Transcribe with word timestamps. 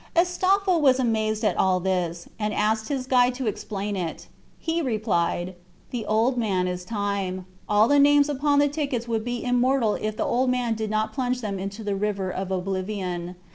Astolpho 0.15 0.79
was 0.79 0.99
amazed 0.99 1.43
at 1.45 1.55
all 1.57 1.79
this, 1.79 2.27
and 2.39 2.55
asked 2.55 2.87
his 2.87 3.05
guide 3.05 3.35
to 3.35 3.45
explain 3.45 3.95
it. 3.95 4.25
He 4.59 4.81
replied, 4.81 5.53
"The 5.91 6.07
old 6.07 6.37
man 6.37 6.67
is 6.67 6.83
Time. 6.83 7.45
All 7.69 7.87
the 7.87 7.99
names 7.99 8.27
upon 8.27 8.57
the 8.57 8.67
tickets 8.67 9.07
would 9.07 9.23
be 9.23 9.43
immortal 9.43 9.93
if 9.93 10.17
the 10.17 10.25
old 10.25 10.49
man 10.49 10.73
did 10.73 10.89
not 10.89 11.13
plunge 11.13 11.41
them 11.41 11.59
into 11.59 11.83
the 11.83 11.95
river 11.95 12.31
of 12.31 12.49
oblivion. 12.49 13.35